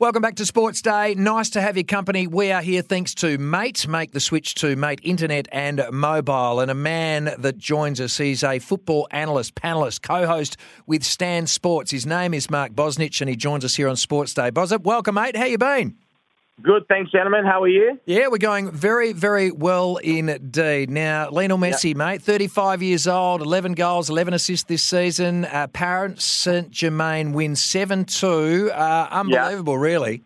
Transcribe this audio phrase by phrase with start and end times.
[0.00, 1.14] Welcome back to Sports Day.
[1.14, 2.26] Nice to have your company.
[2.26, 3.86] We are here thanks to Mate.
[3.86, 6.60] Make the switch to Mate Internet and Mobile.
[6.60, 11.46] And a man that joins us, he's a football analyst, panelist, co host with Stan
[11.46, 11.90] Sports.
[11.90, 14.50] His name is Mark Bosnich and he joins us here on Sports Day.
[14.50, 15.36] Bosnich, welcome, mate.
[15.36, 15.98] How you been?
[16.62, 17.46] Good, thanks, gentlemen.
[17.46, 17.98] How are you?
[18.04, 20.90] Yeah, we're going very, very well indeed.
[20.90, 21.96] Now, Lionel Messi, yep.
[21.96, 25.46] mate, 35 years old, 11 goals, 11 assists this season.
[25.46, 28.70] Uh, Paris Saint Germain win 7 2.
[28.72, 29.82] Uh, unbelievable, yep.
[29.82, 30.22] really.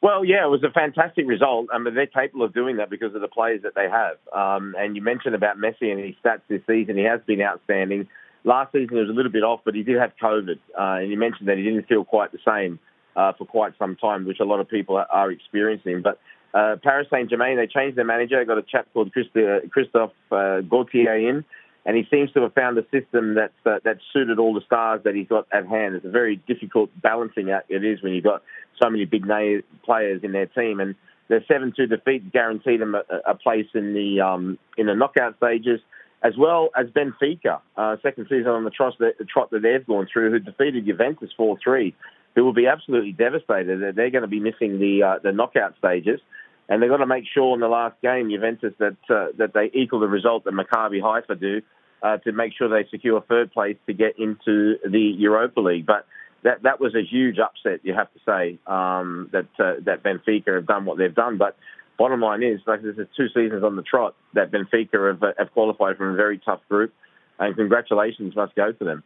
[0.00, 1.66] Well, yeah, it was a fantastic result.
[1.72, 4.16] I mean, they're capable of doing that because of the players that they have.
[4.32, 6.96] Um, and you mentioned about Messi and his stats this season.
[6.96, 8.08] He has been outstanding.
[8.44, 10.58] Last season, he was a little bit off, but he did have COVID.
[10.78, 12.78] Uh, and you mentioned that he didn't feel quite the same
[13.18, 16.02] uh, for quite some time, which a lot of people are experiencing.
[16.02, 16.20] But
[16.54, 18.38] uh, Paris Saint Germain, they changed their manager.
[18.38, 21.44] They got a chap called Christophe uh, Galtier in,
[21.84, 25.00] and he seems to have found a system that uh, that suited all the stars
[25.02, 25.96] that he's got at hand.
[25.96, 28.42] It's a very difficult balancing act it is when you've got
[28.80, 30.94] so many big name players in their team, and
[31.26, 35.80] their seven-two defeat guaranteed them a, a place in the um, in the knockout stages
[36.20, 40.08] as well as Benfica, uh, second season on the trot, the trot that they've gone
[40.12, 41.94] through, who defeated Juventus 4-3
[42.38, 43.80] who will be absolutely devastated.
[43.80, 46.20] that They're going to be missing the uh, the knockout stages,
[46.68, 49.68] and they've got to make sure in the last game, Juventus, that uh, that they
[49.74, 51.62] equal the result that Maccabi Haifa do
[52.00, 55.84] uh, to make sure they secure third place to get into the Europa League.
[55.84, 56.06] But
[56.44, 60.54] that that was a huge upset, you have to say, um, that uh, that Benfica
[60.54, 61.38] have done what they've done.
[61.38, 61.56] But
[61.98, 65.96] bottom line is, like there's two seasons on the trot that Benfica have, have qualified
[65.96, 66.94] from a very tough group,
[67.40, 69.02] and congratulations must go to them.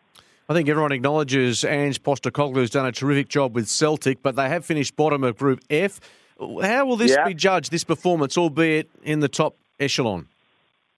[0.52, 4.66] I think everyone acknowledges Ange has done a terrific job with Celtic, but they have
[4.66, 5.98] finished bottom of Group F.
[6.38, 7.26] How will this yeah.
[7.26, 10.28] be judged, this performance, albeit in the top echelon?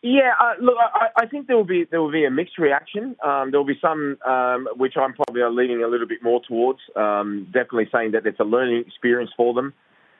[0.02, 3.14] Yeah, uh, look, I, I, think there will be there will be a mixed reaction.
[3.24, 6.80] Um, there will be some um, which I'm probably leaning a little bit more towards.
[6.96, 9.72] Um, definitely saying that it's a learning experience for them.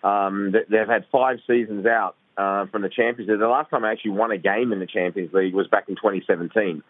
[0.05, 3.41] Um, they've had five seasons out uh, from the Champions League.
[3.41, 5.97] The last time I actually won a game in the Champions League was back in
[5.97, 6.85] 2017.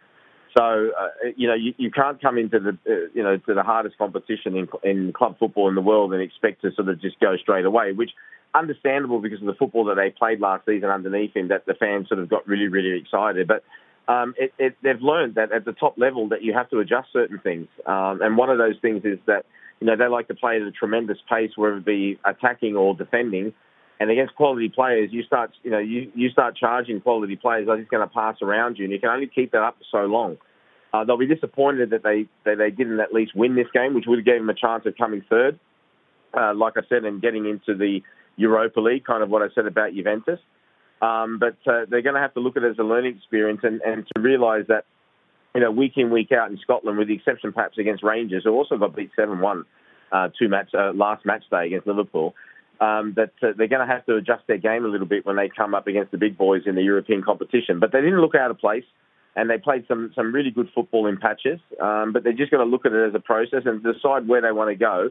[0.56, 3.62] So uh, you know you, you can't come into the uh, you know to the
[3.62, 7.18] hardest competition in, in club football in the world and expect to sort of just
[7.18, 8.10] go straight away, which
[8.54, 12.08] understandable because of the football that they played last season underneath him that the fans
[12.08, 13.48] sort of got really really excited.
[13.48, 13.64] But
[14.06, 17.08] um, it, it, they've learned that at the top level that you have to adjust
[17.12, 19.46] certain things, um, and one of those things is that
[19.80, 22.94] you know they like to play at a tremendous pace, whether it be attacking or
[22.94, 23.52] defending.
[24.00, 27.66] And against quality players, you start, you know, you, you start charging quality players.
[27.66, 29.84] They're just going to pass around you, and you can only keep that up for
[30.02, 30.36] so long.
[30.92, 34.04] Uh, they'll be disappointed that they that they didn't at least win this game, which
[34.06, 35.58] would have given them a chance of coming third.
[36.36, 38.00] Uh, like I said, and getting into the
[38.36, 40.40] Europa League, kind of what I said about Juventus.
[41.02, 43.60] Um, but uh, they're going to have to look at it as a learning experience
[43.62, 44.84] and, and to realise that,
[45.54, 48.52] you know, week in, week out in Scotland, with the exception perhaps against Rangers, who
[48.52, 49.64] also got beat 7 1
[50.12, 52.34] uh, two match, uh, last match day against Liverpool,
[52.80, 55.36] um, that uh, they're going to have to adjust their game a little bit when
[55.36, 57.80] they come up against the big boys in the European competition.
[57.80, 58.84] But they didn't look out of place
[59.36, 61.60] and they played some some really good football in patches.
[61.80, 64.40] Um, but they're just going to look at it as a process and decide where
[64.40, 65.10] they want to go,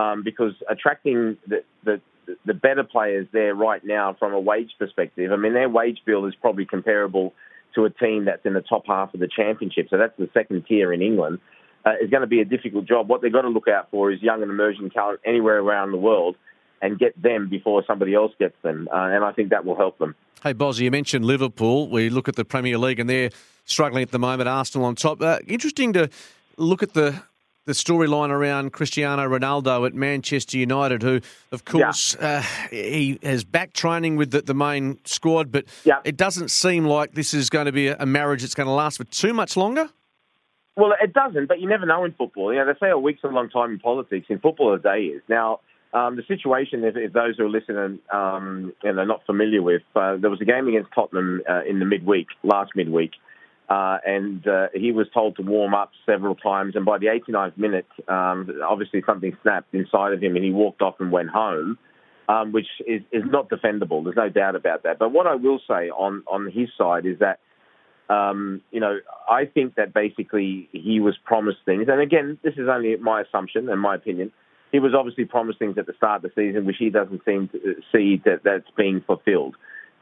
[0.00, 2.00] um, because attracting the, the
[2.46, 5.32] the better players there right now from a wage perspective.
[5.32, 7.34] I mean, their wage bill is probably comparable
[7.74, 9.88] to a team that's in the top half of the championship.
[9.90, 11.40] So that's the second tier in England.
[11.84, 13.10] Uh, is going to be a difficult job.
[13.10, 15.98] What they've got to look out for is young and emerging talent anywhere around the
[15.98, 16.36] world
[16.84, 18.88] and get them before somebody else gets them.
[18.92, 20.14] Uh, and I think that will help them.
[20.42, 21.88] Hey, Bozzy, you mentioned Liverpool.
[21.88, 23.30] We look at the Premier League and they're
[23.64, 24.50] struggling at the moment.
[24.50, 25.22] Arsenal on top.
[25.22, 26.10] Uh, interesting to
[26.58, 27.22] look at the
[27.66, 32.44] the storyline around Cristiano Ronaldo at Manchester United, who, of course, yeah.
[32.44, 36.00] uh, he has back training with the, the main squad, but yeah.
[36.04, 38.98] it doesn't seem like this is going to be a, marriage that's going to last
[38.98, 39.88] for too much longer.
[40.76, 42.52] Well, it doesn't, but you never know in football.
[42.52, 44.26] You know, they say a week's a long time in politics.
[44.28, 45.22] In football, a day is.
[45.26, 45.60] Now,
[45.94, 49.82] um, the situation, if, if, those who are listening um, and are not familiar with,
[49.94, 53.12] uh, there was a game against Tottenham uh, in the midweek, last midweek,
[53.68, 56.74] Uh, and uh, he was told to warm up several times.
[56.76, 60.82] And by the 89th minute, um, obviously something snapped inside of him, and he walked
[60.82, 61.78] off and went home,
[62.28, 64.02] um, which is, is not defendable.
[64.04, 64.98] There's no doubt about that.
[64.98, 67.38] But what I will say on on his side is that.
[68.10, 72.68] Um, you know, I think that basically he was promised things, and again, this is
[72.68, 74.30] only my assumption and my opinion.
[74.72, 77.48] He was obviously promised things at the start of the season, which he doesn't seem
[77.48, 79.54] to see that that's being fulfilled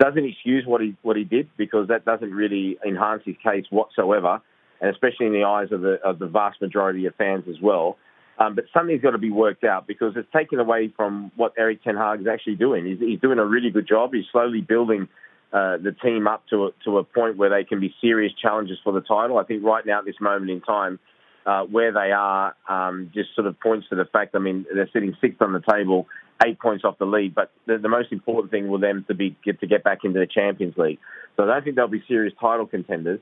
[0.03, 4.41] doesn't excuse what he what he did because that doesn't really enhance his case whatsoever,
[4.81, 7.97] and especially in the eyes of the of the vast majority of fans as well.
[8.39, 11.85] Um, but something's got to be worked out because it's taken away from what Erik
[11.85, 12.87] Ten Hag is actually doing.
[12.87, 14.15] He's, he's doing a really good job.
[14.15, 15.07] He's slowly building
[15.53, 18.79] uh, the team up to a, to a point where they can be serious challenges
[18.83, 19.39] for the title.
[19.39, 20.99] I think right now at this moment in time,
[21.47, 24.35] uh, where they are um, just sort of points to the fact.
[24.35, 26.07] I mean, they're sitting sixth on the table
[26.45, 27.35] eight points off the lead.
[27.35, 30.19] But the, the most important thing will them to be get to get back into
[30.19, 30.99] the Champions League.
[31.37, 33.21] So I don't think they'll be serious title contenders.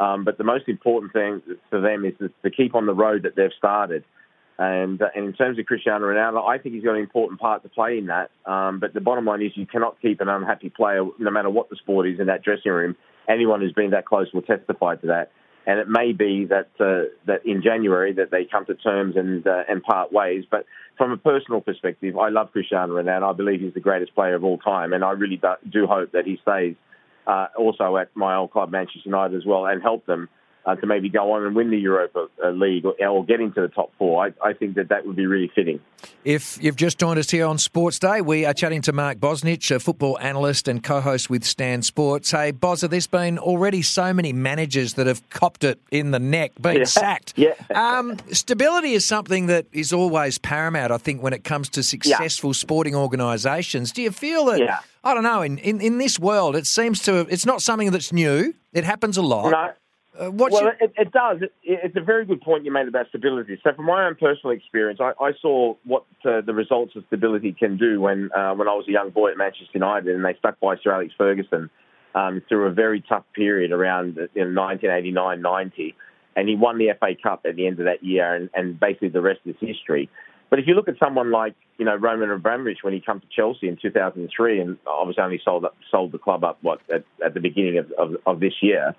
[0.00, 3.36] Um, but the most important thing for them is to keep on the road that
[3.36, 4.04] they've started.
[4.58, 7.62] And, uh, and in terms of Cristiano Ronaldo, I think he's got an important part
[7.62, 8.30] to play in that.
[8.44, 11.70] Um, but the bottom line is you cannot keep an unhappy player, no matter what
[11.70, 12.96] the sport is, in that dressing room.
[13.28, 15.30] Anyone who's been that close will testify to that.
[15.66, 19.46] And it may be that uh, that in January that they come to terms and
[19.46, 20.44] uh, and part ways.
[20.50, 20.66] But
[20.98, 23.30] from a personal perspective, I love Cristiano Ronaldo.
[23.30, 26.26] I believe he's the greatest player of all time, and I really do hope that
[26.26, 26.74] he stays
[27.26, 30.28] uh, also at my old club, Manchester United, as well, and help them
[30.64, 33.60] uh, to maybe go on and win the Europa uh, League or, or, get into
[33.60, 34.26] the top four.
[34.26, 35.80] I, I, think that that would be really fitting.
[36.24, 39.74] If you've just joined us here on Sports Day, we are chatting to Mark Bosnich,
[39.74, 42.30] a football analyst and co-host with Stan Sports.
[42.30, 46.52] Hey, Bozza, there's been already so many managers that have copped it in the neck,
[46.60, 46.84] been yeah.
[46.84, 47.34] sacked.
[47.42, 47.54] Yeah.
[47.74, 52.50] Um, stability is something that is always paramount, I think, when it comes to successful
[52.50, 52.54] yeah.
[52.54, 53.90] sporting organisations.
[53.90, 54.60] Do you feel that?
[54.60, 54.78] Yeah.
[55.02, 55.42] I don't know.
[55.42, 57.26] In, in in this world, it seems to.
[57.28, 58.54] It's not something that's new.
[58.72, 59.50] It happens a lot.
[59.50, 59.72] No.
[60.22, 61.42] Uh, well, it, it, does.
[61.42, 63.58] It, it's a very good point you made about stability.
[63.64, 67.52] So, from my own personal experience, I, I saw what uh, the results of stability
[67.52, 70.34] can do when uh, when I was a young boy at Manchester United, and they
[70.38, 71.70] stuck by Sir Alex Ferguson
[72.14, 75.94] um, through a very tough period around you know, 1989-90,
[76.36, 79.08] and he won the FA Cup at the end of that year, and, and basically
[79.08, 80.08] the rest is history.
[80.50, 83.26] But if you look at someone like you know Roman Abramovich when he came to
[83.34, 87.34] Chelsea in 2003, and obviously only sold up, sold the club up what at, at
[87.34, 88.94] the beginning of, of, of this year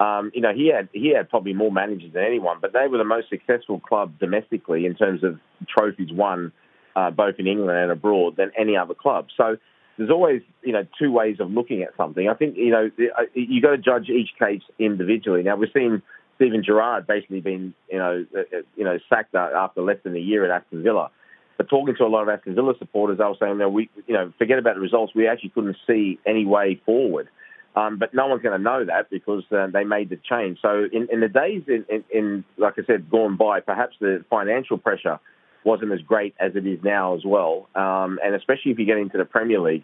[0.00, 2.98] um, you know, he had he had probably more managers than anyone, but they were
[2.98, 5.38] the most successful club domestically in terms of
[5.68, 6.52] trophies won,
[6.96, 9.28] uh, both in England and abroad, than any other club.
[9.36, 9.56] So
[9.96, 12.28] there's always you know two ways of looking at something.
[12.28, 15.42] I think you know uh, you got to judge each case individually.
[15.42, 16.02] Now we've seen
[16.36, 20.20] Steven Gerrard basically been you know uh, uh, you know sacked after less than a
[20.20, 21.10] year at Aston Villa.
[21.56, 24.14] But talking to a lot of Aston Villa supporters, they were saying, "No, we, you
[24.14, 25.14] know, forget about the results.
[25.14, 27.28] We actually couldn't see any way forward."
[27.76, 30.58] Um, but no one's going to know that because uh, they made the change.
[30.62, 34.24] So in, in the days in, in, in, like I said, gone by, perhaps the
[34.30, 35.18] financial pressure
[35.64, 37.68] wasn't as great as it is now as well.
[37.74, 39.82] Um, and especially if you get into the Premier League,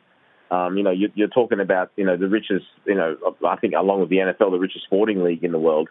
[0.50, 3.16] um, you know, you, you're talking about, you know, the richest, you know,
[3.46, 5.88] I think along with the NFL, the richest sporting league in the world.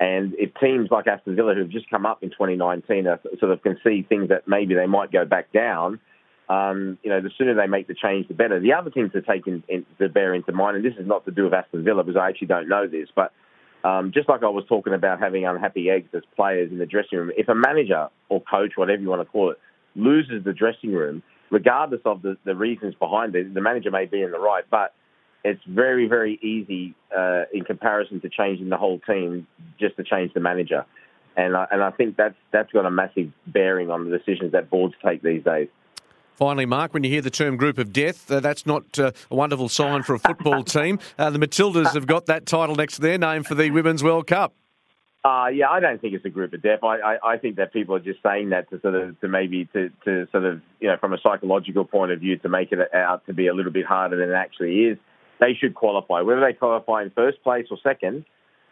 [0.00, 3.62] And if teams like Aston Villa, who've just come up in 2019, are, sort of
[3.62, 6.00] can see things that maybe they might go back down,
[6.48, 8.58] um, you know, the sooner they make the change, the better.
[8.58, 11.24] The other thing to take in, in, to bear into mind, and this is not
[11.26, 13.32] to do with Aston Villa because I actually don't know this, but
[13.84, 17.18] um, just like I was talking about having unhappy eggs as players in the dressing
[17.18, 19.58] room, if a manager or coach, whatever you want to call it,
[19.94, 24.22] loses the dressing room, regardless of the, the reasons behind it, the manager may be
[24.22, 24.94] in the right, but
[25.44, 29.46] it's very, very easy uh, in comparison to changing the whole team
[29.78, 30.84] just to change the manager.
[31.36, 34.70] And I, and I think that's that's got a massive bearing on the decisions that
[34.70, 35.68] boards take these days.
[36.38, 39.34] Finally, Mark, when you hear the term group of death, uh, that's not uh, a
[39.34, 41.00] wonderful sign for a football team.
[41.18, 44.28] Uh, the Matildas have got that title next to their name for the Women's World
[44.28, 44.54] Cup.
[45.24, 46.84] Uh, yeah, I don't think it's a group of death.
[46.84, 49.64] I, I, I think that people are just saying that to sort of to maybe
[49.72, 52.78] to, to sort of you know from a psychological point of view to make it
[52.94, 54.98] out to be a little bit harder than it actually is.
[55.40, 56.20] They should qualify.
[56.20, 58.24] Whether they qualify in first place or second,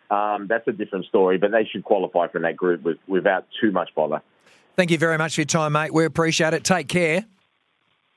[0.08, 1.36] um, that's a different story.
[1.36, 4.22] But they should qualify from that group with, without too much bother.
[4.76, 5.92] Thank you very much for your time, mate.
[5.92, 6.62] We appreciate it.
[6.62, 7.26] Take care.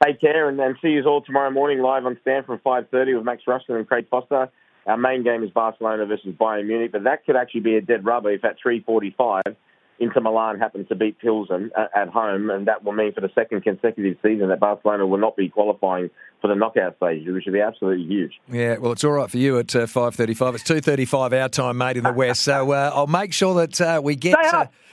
[0.04, 3.26] Take care, and then see you all tomorrow morning live on Stan from 5.30 with
[3.26, 4.50] Max Rushton and Craig Foster.
[4.86, 8.06] Our main game is Barcelona versus Bayern Munich, but that could actually be a dead
[8.06, 9.56] rubber if at 3.45
[10.00, 13.64] Inter Milan happens to beat Pilsen at home, and that will mean for the second
[13.64, 16.10] consecutive season that Barcelona will not be qualifying
[16.42, 18.40] for the knockout stage, which would be absolutely huge.
[18.48, 20.56] Yeah, well, it's all right for you at uh, 5.35.
[20.56, 22.42] It's 2.35 our time, mate, in the West.
[22.42, 24.38] So uh, I'll make sure that uh, we get...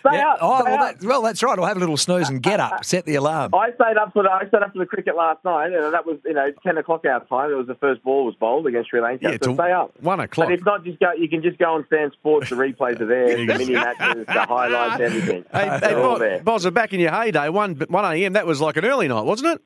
[0.08, 0.30] Stay Yeah.
[0.32, 0.38] up.
[0.40, 0.98] Oh, stay well, up.
[1.00, 1.58] that, well, that's right.
[1.58, 2.84] I'll have a little snooze and get up.
[2.84, 3.54] Set the alarm.
[3.54, 6.04] I stayed up for the I stayed up for the cricket last night, and that
[6.06, 7.50] was you know ten o'clock our time.
[7.50, 9.30] It was the first ball was bowled against Sri Lanka.
[9.30, 9.92] Yeah, so stay up.
[10.00, 10.48] one o'clock.
[10.48, 11.12] But if not, just go.
[11.12, 12.50] You can just go on Stan Sports.
[12.50, 15.44] The replays are there, the mini matches, the highlights, everything.
[15.52, 16.40] Hey, hey, They're all Boz, there.
[16.42, 19.54] Boz, back in your heyday, 1, 1 a.m., that was like an early night, wasn't
[19.54, 19.62] it?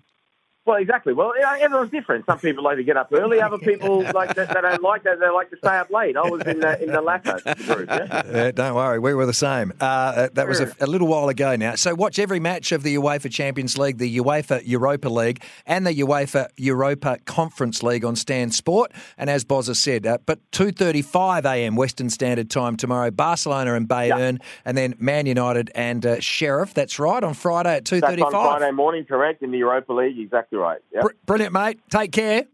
[0.71, 1.12] Well, exactly.
[1.12, 2.27] Well, everyone's different.
[2.27, 3.41] Some people like to get up early.
[3.41, 5.19] Other people like that, they don't like that.
[5.19, 6.17] They like to stay up late.
[6.17, 7.89] I was in the in the latter group.
[7.89, 8.23] Yeah?
[8.25, 9.73] Uh, don't worry, we were the same.
[9.81, 11.75] Uh, uh, that was a, a little while ago now.
[11.75, 15.95] So watch every match of the UEFA Champions League, the UEFA Europa League, and the
[15.95, 18.93] UEFA Europa Conference League on Stan Sport.
[19.19, 21.75] And as Boz has said, uh, but 2.35 a.m.
[21.75, 26.75] Western Standard Time tomorrow, Barcelona and Bayern, and then Man United and uh, Sheriff.
[26.75, 28.31] That's right, on Friday at 2.35.
[28.31, 29.43] Friday morning, correct?
[29.43, 30.81] In the Europa League, exactly right.
[30.93, 31.02] Yep.
[31.02, 31.81] Br- brilliant, mate.
[31.90, 32.45] Take care.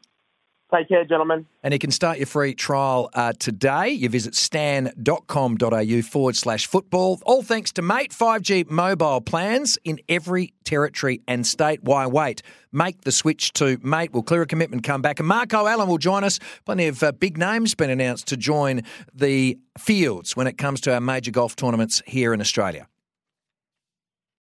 [0.74, 1.46] Take care, gentlemen.
[1.62, 3.90] And you can start your free trial uh, today.
[3.90, 7.20] You visit stan.com.au forward slash football.
[7.24, 11.84] All thanks to Mate 5G mobile plans in every territory and state.
[11.84, 12.42] Why wait?
[12.72, 14.12] Make the switch to Mate.
[14.12, 15.20] We'll clear a commitment, come back.
[15.20, 16.40] And Marco Allen will join us.
[16.64, 18.82] Plenty of uh, big names been announced to join
[19.14, 22.88] the fields when it comes to our major golf tournaments here in Australia.